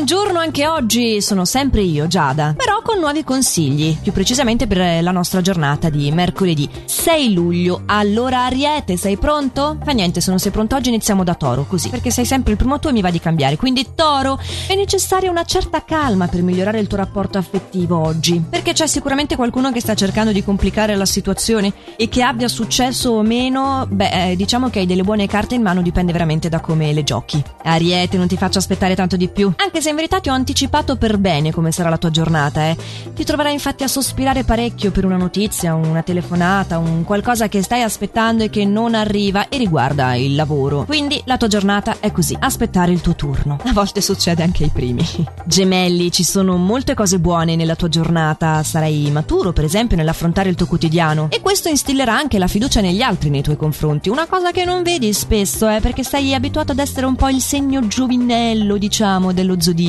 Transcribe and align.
buongiorno 0.00 0.38
anche 0.38 0.66
oggi, 0.66 1.20
sono 1.20 1.44
sempre 1.44 1.82
io, 1.82 2.06
Giada, 2.06 2.54
però 2.56 2.80
con 2.80 2.98
nuovi 2.98 3.22
consigli, 3.22 3.98
più 4.00 4.12
precisamente 4.12 4.66
per 4.66 5.02
la 5.02 5.10
nostra 5.10 5.42
giornata 5.42 5.90
di 5.90 6.10
mercoledì 6.10 6.66
6 6.86 7.34
luglio. 7.34 7.82
Allora 7.84 8.46
Ariete, 8.46 8.96
sei 8.96 9.18
pronto? 9.18 9.76
Fa 9.84 9.92
niente, 9.92 10.22
se 10.22 10.30
non 10.30 10.38
sei 10.38 10.52
pronto 10.52 10.74
oggi 10.74 10.88
iniziamo 10.88 11.22
da 11.22 11.34
Toro, 11.34 11.66
così, 11.68 11.90
perché 11.90 12.10
sei 12.10 12.24
sempre 12.24 12.52
il 12.52 12.56
primo 12.56 12.78
tu 12.78 12.88
e 12.88 12.92
mi 12.92 13.02
va 13.02 13.10
di 13.10 13.20
cambiare. 13.20 13.58
Quindi 13.58 13.88
Toro, 13.94 14.40
è 14.66 14.74
necessaria 14.74 15.30
una 15.30 15.44
certa 15.44 15.84
calma 15.84 16.28
per 16.28 16.40
migliorare 16.40 16.80
il 16.80 16.86
tuo 16.86 16.96
rapporto 16.96 17.36
affettivo 17.36 17.98
oggi, 17.98 18.42
perché 18.48 18.72
c'è 18.72 18.86
sicuramente 18.86 19.36
qualcuno 19.36 19.70
che 19.70 19.80
sta 19.80 19.94
cercando 19.94 20.32
di 20.32 20.42
complicare 20.42 20.96
la 20.96 21.04
situazione 21.04 21.74
e 21.96 22.08
che 22.08 22.22
abbia 22.22 22.48
successo 22.48 23.10
o 23.10 23.20
meno, 23.20 23.86
beh, 23.86 24.30
eh, 24.30 24.36
diciamo 24.36 24.70
che 24.70 24.78
hai 24.78 24.86
delle 24.86 25.02
buone 25.02 25.26
carte 25.26 25.56
in 25.56 25.62
mano, 25.62 25.82
dipende 25.82 26.12
veramente 26.12 26.48
da 26.48 26.60
come 26.60 26.90
le 26.94 27.04
giochi. 27.04 27.44
Ariete, 27.64 28.16
non 28.16 28.28
ti 28.28 28.38
faccio 28.38 28.56
aspettare 28.56 28.94
tanto 28.94 29.16
di 29.16 29.28
più, 29.28 29.52
anche 29.56 29.82
se 29.82 29.89
in 29.90 29.96
verità 29.96 30.20
ti 30.20 30.28
ho 30.28 30.32
anticipato 30.32 30.96
per 30.96 31.18
bene 31.18 31.52
come 31.52 31.72
sarà 31.72 31.88
la 31.88 31.98
tua 31.98 32.10
giornata, 32.10 32.68
eh. 32.68 32.76
Ti 33.14 33.24
troverai 33.24 33.52
infatti 33.52 33.82
a 33.82 33.88
sospirare 33.88 34.44
parecchio 34.44 34.90
per 34.90 35.04
una 35.04 35.16
notizia, 35.16 35.74
una 35.74 36.02
telefonata, 36.02 36.78
un 36.78 37.04
qualcosa 37.04 37.48
che 37.48 37.62
stai 37.62 37.82
aspettando 37.82 38.44
e 38.44 38.50
che 38.50 38.64
non 38.64 38.94
arriva 38.94 39.48
e 39.48 39.58
riguarda 39.58 40.14
il 40.14 40.34
lavoro. 40.34 40.84
Quindi 40.84 41.20
la 41.26 41.36
tua 41.36 41.48
giornata 41.48 41.96
è 42.00 42.12
così, 42.12 42.36
aspettare 42.38 42.92
il 42.92 43.00
tuo 43.00 43.14
turno. 43.14 43.58
A 43.64 43.72
volte 43.72 44.00
succede 44.00 44.42
anche 44.42 44.64
ai 44.64 44.70
primi. 44.70 45.04
Gemelli, 45.44 46.10
ci 46.10 46.24
sono 46.24 46.56
molte 46.56 46.94
cose 46.94 47.18
buone 47.18 47.56
nella 47.56 47.76
tua 47.76 47.88
giornata, 47.88 48.62
sarai 48.62 49.10
maturo 49.10 49.52
per 49.52 49.64
esempio 49.64 49.96
nell'affrontare 49.96 50.48
il 50.48 50.54
tuo 50.54 50.66
quotidiano 50.66 51.26
e 51.30 51.40
questo 51.40 51.68
instillerà 51.68 52.14
anche 52.16 52.38
la 52.38 52.46
fiducia 52.46 52.80
negli 52.80 53.02
altri 53.02 53.30
nei 53.30 53.42
tuoi 53.42 53.56
confronti, 53.56 54.08
una 54.08 54.26
cosa 54.26 54.50
che 54.50 54.64
non 54.64 54.82
vedi 54.82 55.12
spesso, 55.12 55.68
eh, 55.68 55.80
perché 55.80 56.04
sei 56.04 56.34
abituato 56.34 56.72
ad 56.72 56.78
essere 56.78 57.06
un 57.06 57.16
po' 57.16 57.28
il 57.28 57.40
segno 57.40 57.86
giovinello, 57.86 58.76
diciamo, 58.76 59.32
dello 59.32 59.60
zodiaco. 59.60 59.79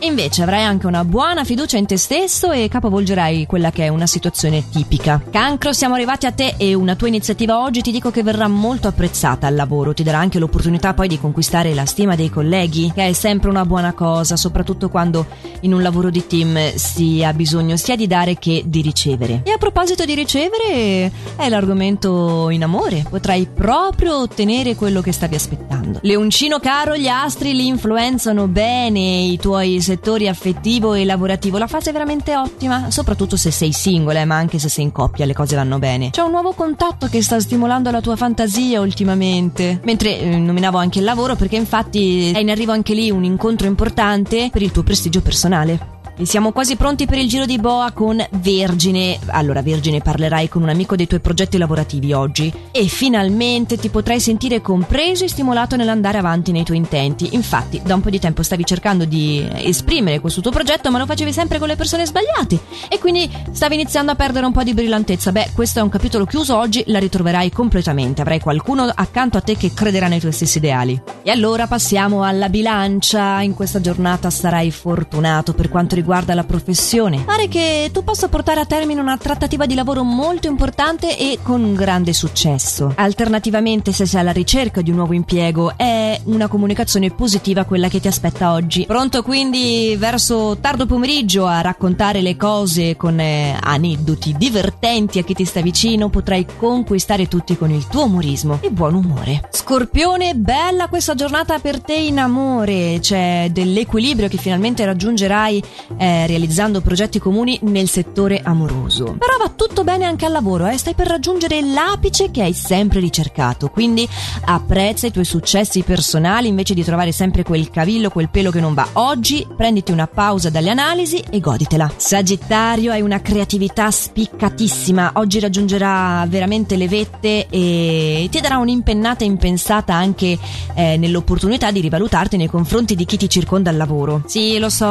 Invece 0.00 0.42
avrai 0.42 0.64
anche 0.64 0.86
una 0.86 1.04
buona 1.04 1.44
fiducia 1.44 1.76
in 1.76 1.86
te 1.86 1.96
stesso 1.96 2.50
e 2.50 2.68
capovolgerai 2.68 3.46
quella 3.46 3.70
che 3.70 3.84
è 3.84 3.88
una 3.88 4.06
situazione 4.06 4.68
tipica. 4.68 5.22
Cancro, 5.30 5.72
siamo 5.72 5.94
arrivati 5.94 6.26
a 6.26 6.32
te 6.32 6.54
e 6.56 6.74
una 6.74 6.94
tua 6.94 7.08
iniziativa 7.08 7.60
oggi 7.62 7.80
ti 7.80 7.90
dico 7.90 8.10
che 8.10 8.22
verrà 8.22 8.48
molto 8.48 8.88
apprezzata 8.88 9.46
al 9.46 9.54
lavoro, 9.54 9.94
ti 9.94 10.02
darà 10.02 10.18
anche 10.18 10.38
l'opportunità 10.38 10.94
poi 10.94 11.08
di 11.08 11.18
conquistare 11.18 11.74
la 11.74 11.86
stima 11.86 12.14
dei 12.14 12.30
colleghi, 12.30 12.92
che 12.94 13.08
è 13.08 13.12
sempre 13.12 13.48
una 13.48 13.64
buona 13.64 13.92
cosa, 13.92 14.36
soprattutto 14.36 14.88
quando 14.88 15.26
in 15.60 15.72
un 15.72 15.82
lavoro 15.82 16.10
di 16.10 16.26
team 16.26 16.74
si 16.74 17.22
ha 17.24 17.32
bisogno 17.32 17.76
sia 17.76 17.96
di 17.96 18.06
dare 18.06 18.38
che 18.38 18.62
di 18.66 18.82
ricevere. 18.82 19.42
E 19.44 19.50
a 19.50 19.58
proposito 19.58 20.04
di 20.04 20.14
ricevere, 20.14 21.10
è 21.36 21.48
l'argomento 21.48 22.50
in 22.50 22.62
amore, 22.62 23.04
potrai 23.08 23.46
proprio 23.46 24.20
ottenere 24.20 24.74
quello 24.74 25.00
che 25.00 25.12
stavi 25.12 25.34
aspettando. 25.34 26.00
Leoncino 26.02 26.58
caro, 26.58 26.96
gli 26.96 27.08
astri 27.08 27.54
li 27.54 27.66
influenzano 27.66 28.46
bene 28.48 28.98
i 28.98 29.37
tuoi 29.38 29.80
settori 29.80 30.28
affettivo 30.28 30.94
e 30.94 31.04
lavorativo. 31.04 31.56
La 31.58 31.66
fase 31.66 31.90
è 31.90 31.92
veramente 31.92 32.36
ottima, 32.36 32.90
soprattutto 32.90 33.36
se 33.36 33.50
sei 33.50 33.72
singola, 33.72 34.24
ma 34.24 34.36
anche 34.36 34.58
se 34.58 34.68
sei 34.68 34.84
in 34.84 34.92
coppia 34.92 35.24
le 35.24 35.34
cose 35.34 35.56
vanno 35.56 35.78
bene. 35.78 36.10
C'è 36.10 36.22
un 36.22 36.30
nuovo 36.30 36.52
contatto 36.52 37.06
che 37.06 37.22
sta 37.22 37.40
stimolando 37.40 37.90
la 37.90 38.00
tua 38.00 38.16
fantasia 38.16 38.80
ultimamente. 38.80 39.80
Mentre 39.84 40.18
eh, 40.18 40.36
nominavo 40.36 40.78
anche 40.78 40.98
il 40.98 41.04
lavoro 41.04 41.36
perché 41.36 41.56
infatti 41.56 42.32
è 42.32 42.38
in 42.38 42.50
arrivo 42.50 42.72
anche 42.72 42.94
lì 42.94 43.10
un 43.10 43.24
incontro 43.24 43.66
importante 43.66 44.48
per 44.52 44.62
il 44.62 44.72
tuo 44.72 44.82
prestigio 44.82 45.22
personale. 45.22 45.97
E 46.20 46.26
siamo 46.26 46.50
quasi 46.50 46.74
pronti 46.74 47.06
per 47.06 47.18
il 47.18 47.28
giro 47.28 47.46
di 47.46 47.60
boa 47.60 47.92
con 47.92 48.20
Vergine. 48.40 49.20
Allora, 49.26 49.62
Vergine, 49.62 50.00
parlerai 50.00 50.48
con 50.48 50.62
un 50.62 50.68
amico 50.68 50.96
dei 50.96 51.06
tuoi 51.06 51.20
progetti 51.20 51.58
lavorativi 51.58 52.12
oggi 52.12 52.52
e 52.72 52.86
finalmente 52.86 53.76
ti 53.76 53.88
potrai 53.88 54.18
sentire 54.18 54.60
compreso 54.60 55.22
e 55.22 55.28
stimolato 55.28 55.76
nell'andare 55.76 56.18
avanti 56.18 56.50
nei 56.50 56.64
tuoi 56.64 56.78
intenti. 56.78 57.36
Infatti, 57.36 57.80
da 57.84 57.94
un 57.94 58.00
po' 58.00 58.10
di 58.10 58.18
tempo 58.18 58.42
stavi 58.42 58.64
cercando 58.64 59.04
di 59.04 59.48
esprimere 59.58 60.18
questo 60.18 60.40
tuo 60.40 60.50
progetto, 60.50 60.90
ma 60.90 60.98
lo 60.98 61.06
facevi 61.06 61.32
sempre 61.32 61.60
con 61.60 61.68
le 61.68 61.76
persone 61.76 62.04
sbagliate 62.04 62.58
e 62.88 62.98
quindi 62.98 63.30
stavi 63.52 63.74
iniziando 63.74 64.10
a 64.10 64.16
perdere 64.16 64.44
un 64.44 64.50
po' 64.52 64.64
di 64.64 64.74
brillantezza. 64.74 65.30
Beh, 65.30 65.50
questo 65.54 65.78
è 65.78 65.82
un 65.82 65.88
capitolo 65.88 66.24
chiuso, 66.24 66.56
oggi 66.56 66.82
la 66.88 66.98
ritroverai 66.98 67.52
completamente. 67.52 68.22
Avrai 68.22 68.40
qualcuno 68.40 68.90
accanto 68.92 69.38
a 69.38 69.40
te 69.40 69.56
che 69.56 69.72
crederà 69.72 70.08
nei 70.08 70.18
tuoi 70.18 70.32
stessi 70.32 70.58
ideali. 70.58 71.00
E 71.22 71.30
allora 71.30 71.68
passiamo 71.68 72.24
alla 72.24 72.48
bilancia. 72.48 73.40
In 73.40 73.54
questa 73.54 73.80
giornata 73.80 74.30
sarai 74.30 74.72
fortunato 74.72 75.54
per 75.54 75.68
quanto 75.68 75.94
riguarda 75.94 76.06
riguarda 76.08 76.32
la 76.32 76.44
professione. 76.44 77.24
Pare 77.26 77.48
che 77.48 77.90
tu 77.92 78.02
possa 78.02 78.28
portare 78.28 78.60
a 78.60 78.64
termine 78.64 78.98
una 78.98 79.18
trattativa 79.18 79.66
di 79.66 79.74
lavoro 79.74 80.04
molto 80.04 80.48
importante 80.48 81.18
e 81.18 81.38
con 81.42 81.62
un 81.62 81.74
grande 81.74 82.14
successo. 82.14 82.94
Alternativamente, 82.96 83.92
se 83.92 84.06
sei 84.06 84.20
alla 84.20 84.32
ricerca 84.32 84.80
di 84.80 84.88
un 84.88 84.96
nuovo 84.96 85.12
impiego, 85.12 85.76
è 85.76 86.18
una 86.24 86.48
comunicazione 86.48 87.10
positiva 87.10 87.64
quella 87.64 87.88
che 87.88 88.00
ti 88.00 88.08
aspetta 88.08 88.52
oggi. 88.52 88.86
Pronto 88.86 89.22
quindi 89.22 89.96
verso 89.98 90.56
tardo 90.58 90.86
pomeriggio 90.86 91.44
a 91.44 91.60
raccontare 91.60 92.22
le 92.22 92.36
cose 92.36 92.96
con 92.96 93.20
eh, 93.20 93.54
aneddoti 93.60 94.34
divertenti 94.38 95.18
a 95.18 95.24
chi 95.24 95.34
ti 95.34 95.44
sta 95.44 95.60
vicino, 95.60 96.08
potrai 96.08 96.46
conquistare 96.56 97.28
tutti 97.28 97.58
con 97.58 97.70
il 97.70 97.86
tuo 97.86 98.04
umorismo 98.04 98.60
e 98.62 98.70
buon 98.70 98.94
umore. 98.94 99.46
Scorpione, 99.50 100.34
bella 100.34 100.88
questa 100.88 101.14
giornata 101.14 101.58
per 101.58 101.82
te 101.82 101.96
in 101.96 102.18
amore, 102.18 102.96
c'è 102.98 103.50
dell'equilibrio 103.52 104.28
che 104.28 104.38
finalmente 104.38 104.86
raggiungerai 104.86 105.62
eh, 105.98 106.26
realizzando 106.26 106.80
progetti 106.80 107.18
comuni 107.18 107.58
nel 107.62 107.88
settore 107.88 108.40
amoroso. 108.42 109.16
Però 109.18 109.36
va 109.38 109.52
tutto 109.54 109.84
bene 109.84 110.04
anche 110.04 110.24
al 110.24 110.32
lavoro, 110.32 110.66
eh? 110.66 110.78
stai 110.78 110.94
per 110.94 111.08
raggiungere 111.08 111.60
l'apice 111.60 112.30
che 112.30 112.42
hai 112.42 112.52
sempre 112.52 113.00
ricercato, 113.00 113.68
quindi 113.68 114.08
apprezza 114.44 115.06
i 115.06 115.10
tuoi 115.10 115.24
successi 115.24 115.82
personali 115.82 116.48
invece 116.48 116.74
di 116.74 116.84
trovare 116.84 117.12
sempre 117.12 117.42
quel 117.42 117.68
cavillo, 117.70 118.10
quel 118.10 118.30
pelo 118.30 118.50
che 118.50 118.60
non 118.60 118.74
va. 118.74 118.86
Oggi 118.94 119.46
prenditi 119.56 119.92
una 119.92 120.06
pausa 120.06 120.50
dalle 120.50 120.70
analisi 120.70 121.22
e 121.28 121.40
goditela. 121.40 121.90
Sagittario, 121.96 122.92
hai 122.92 123.02
una 123.02 123.20
creatività 123.20 123.90
spiccatissima, 123.90 125.12
oggi 125.14 125.40
raggiungerà 125.40 126.24
veramente 126.28 126.76
le 126.76 126.88
vette 126.88 127.46
e 127.48 128.28
ti 128.30 128.40
darà 128.40 128.58
un'impennata 128.58 129.24
impensata 129.24 129.94
anche 129.94 130.38
eh, 130.74 130.96
nell'opportunità 130.96 131.70
di 131.70 131.80
rivalutarti 131.80 132.36
nei 132.36 132.48
confronti 132.48 132.94
di 132.94 133.04
chi 133.04 133.16
ti 133.16 133.28
circonda 133.28 133.70
al 133.70 133.76
lavoro. 133.76 134.22
Sì, 134.26 134.58
lo 134.58 134.68
so, 134.68 134.86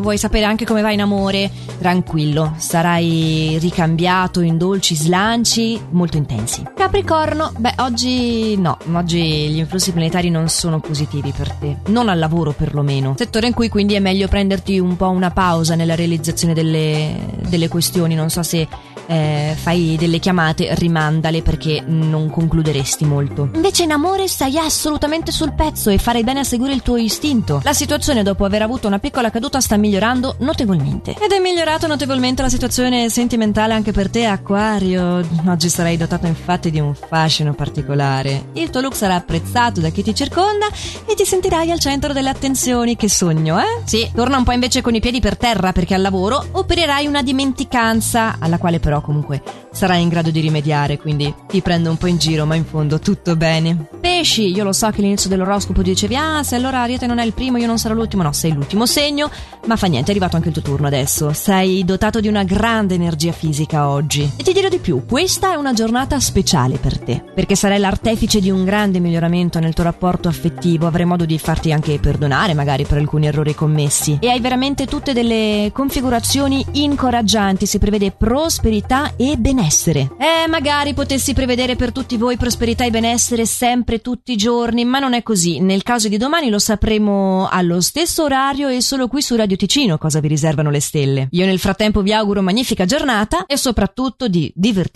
vuoi 0.00 0.18
sapere 0.18 0.31
sapere 0.32 0.46
anche 0.46 0.64
come 0.64 0.80
va 0.80 0.90
in 0.90 1.02
amore, 1.02 1.50
tranquillo, 1.78 2.54
sarai 2.56 3.58
ricambiato 3.60 4.40
in 4.40 4.56
dolci 4.56 4.94
slanci 4.94 5.78
molto 5.90 6.16
intensi. 6.16 6.62
Capricorno, 6.74 7.52
beh, 7.58 7.74
oggi 7.78 8.56
no, 8.56 8.78
oggi 8.94 9.20
gli 9.20 9.58
influssi 9.58 9.92
planetari 9.92 10.30
non 10.30 10.48
sono 10.48 10.80
positivi 10.80 11.34
per 11.36 11.52
te, 11.52 11.76
non 11.88 12.08
al 12.08 12.18
lavoro 12.18 12.52
perlomeno. 12.52 13.14
Settore 13.18 13.48
in 13.48 13.52
cui 13.52 13.68
quindi 13.68 13.92
è 13.92 13.98
meglio 13.98 14.26
prenderti 14.26 14.78
un 14.78 14.96
po' 14.96 15.10
una 15.10 15.30
pausa 15.30 15.74
nella 15.74 15.94
realizzazione 15.94 16.54
delle, 16.54 17.14
delle 17.46 17.68
questioni, 17.68 18.14
non 18.14 18.30
so 18.30 18.42
se 18.42 18.66
eh, 19.12 19.54
fai 19.54 19.96
delle 19.98 20.18
chiamate, 20.18 20.74
rimandale 20.74 21.42
perché 21.42 21.82
non 21.84 22.30
concluderesti 22.30 23.04
molto. 23.04 23.50
Invece 23.52 23.82
in 23.82 23.92
amore 23.92 24.26
stai 24.26 24.56
assolutamente 24.56 25.30
sul 25.30 25.52
pezzo 25.52 25.90
e 25.90 25.98
farei 25.98 26.24
bene 26.24 26.40
a 26.40 26.44
seguire 26.44 26.72
il 26.72 26.80
tuo 26.82 26.96
istinto. 26.96 27.60
La 27.62 27.74
situazione 27.74 28.22
dopo 28.22 28.46
aver 28.46 28.62
avuto 28.62 28.86
una 28.86 28.98
piccola 28.98 29.30
caduta 29.30 29.60
sta 29.60 29.76
migliorando 29.76 30.36
notevolmente. 30.38 31.14
Ed 31.20 31.30
è 31.30 31.38
migliorata 31.40 31.86
notevolmente 31.86 32.40
la 32.40 32.48
situazione 32.48 33.10
sentimentale 33.10 33.74
anche 33.74 33.92
per 33.92 34.08
te, 34.08 34.24
Acquario. 34.24 35.20
Oggi 35.46 35.68
sarai 35.68 35.98
dotato 35.98 36.26
infatti 36.26 36.70
di 36.70 36.80
un 36.80 36.94
fascino 36.94 37.52
particolare. 37.52 38.46
Il 38.54 38.70
tuo 38.70 38.80
look 38.80 38.94
sarà 38.96 39.16
apprezzato 39.16 39.80
da 39.80 39.90
chi 39.90 40.02
ti 40.02 40.14
circonda 40.14 40.66
e 41.04 41.14
ti 41.14 41.26
sentirai 41.26 41.70
al 41.70 41.78
centro 41.78 42.14
delle 42.14 42.30
attenzioni. 42.30 42.96
Che 42.96 43.10
sogno, 43.10 43.60
eh? 43.60 43.82
Sì, 43.84 44.10
torna 44.14 44.38
un 44.38 44.44
po' 44.44 44.52
invece 44.52 44.80
con 44.80 44.94
i 44.94 45.00
piedi 45.00 45.20
per 45.20 45.36
terra 45.36 45.72
perché 45.72 45.94
al 45.94 46.00
lavoro 46.00 46.42
opererai 46.52 47.06
una 47.06 47.22
dimenticanza 47.22 48.36
alla 48.38 48.56
quale 48.58 48.80
però 48.80 49.00
comunque 49.02 49.42
sarai 49.70 50.00
in 50.02 50.08
grado 50.08 50.30
di 50.30 50.40
rimediare, 50.40 50.98
quindi 50.98 51.32
ti 51.46 51.60
prendo 51.60 51.90
un 51.90 51.96
po' 51.96 52.06
in 52.06 52.16
giro, 52.16 52.46
ma 52.46 52.54
in 52.54 52.64
fondo 52.64 52.98
tutto 52.98 53.36
bene. 53.36 53.88
Pesci, 54.00 54.50
io 54.54 54.64
lo 54.64 54.72
so 54.72 54.88
che 54.90 55.00
all'inizio 55.00 55.28
dell'oroscopo 55.28 55.82
dicevi 55.82 56.16
"Ah, 56.16 56.42
se 56.42 56.56
allora 56.56 56.80
Ariete 56.80 57.06
non 57.06 57.18
è 57.18 57.24
il 57.24 57.32
primo, 57.32 57.58
io 57.58 57.66
non 57.66 57.78
sarò 57.78 57.94
l'ultimo". 57.94 58.22
No, 58.22 58.32
sei 58.32 58.52
l'ultimo 58.52 58.86
segno, 58.86 59.30
ma 59.66 59.76
fa 59.76 59.86
niente, 59.86 60.08
è 60.08 60.10
arrivato 60.10 60.36
anche 60.36 60.48
il 60.48 60.54
tuo 60.54 60.62
turno 60.62 60.86
adesso. 60.86 61.32
Sei 61.32 61.84
dotato 61.84 62.20
di 62.20 62.28
una 62.28 62.44
grande 62.44 62.94
energia 62.94 63.32
fisica 63.32 63.88
oggi. 63.88 64.30
E 64.36 64.42
ti 64.42 64.52
dirò 64.52 64.68
di 64.68 64.78
più, 64.78 65.04
questa 65.06 65.52
è 65.52 65.56
una 65.56 65.72
giornata 65.72 66.18
speciale 66.20 66.76
per 66.78 66.98
te, 66.98 67.22
perché 67.34 67.56
sarai 67.56 67.78
l'artefice 67.78 68.40
di 68.40 68.50
un 68.50 68.64
grande 68.64 69.00
miglioramento 69.00 69.58
nel 69.58 69.74
tuo 69.74 69.84
rapporto 69.84 70.28
affettivo, 70.28 70.86
avrai 70.86 71.04
modo 71.04 71.24
di 71.24 71.38
farti 71.38 71.72
anche 71.72 71.98
perdonare 71.98 72.54
magari 72.54 72.84
per 72.84 72.98
alcuni 72.98 73.26
errori 73.26 73.54
commessi 73.54 74.18
e 74.20 74.28
hai 74.28 74.40
veramente 74.40 74.86
tutte 74.86 75.12
delle 75.12 75.70
configurazioni 75.72 76.64
incoraggianti, 76.72 77.66
si 77.66 77.78
prevede 77.78 78.10
prosperità 78.10 78.81
e 79.16 79.36
benessere. 79.36 80.10
Eh, 80.18 80.48
magari 80.48 80.94
potessi 80.94 81.34
prevedere 81.34 81.76
per 81.76 81.92
tutti 81.92 82.16
voi 82.16 82.36
prosperità 82.36 82.84
e 82.84 82.90
benessere 82.90 83.46
sempre 83.46 84.00
tutti 84.00 84.32
i 84.32 84.36
giorni, 84.36 84.84
ma 84.84 84.98
non 84.98 85.14
è 85.14 85.22
così. 85.22 85.60
Nel 85.60 85.82
caso 85.82 86.08
di 86.08 86.16
domani 86.16 86.50
lo 86.50 86.58
sapremo 86.58 87.48
allo 87.48 87.80
stesso 87.80 88.24
orario 88.24 88.68
e 88.68 88.80
solo 88.80 89.08
qui 89.08 89.22
su 89.22 89.36
Radio 89.36 89.56
Ticino 89.56 89.98
cosa 89.98 90.20
vi 90.20 90.28
riservano 90.28 90.70
le 90.70 90.80
stelle. 90.80 91.28
Io 91.30 91.46
nel 91.46 91.58
frattempo 91.58 92.02
vi 92.02 92.12
auguro 92.12 92.42
magnifica 92.42 92.84
giornata 92.84 93.46
e 93.46 93.56
soprattutto 93.56 94.28
di 94.28 94.52
divertirvi 94.54 94.90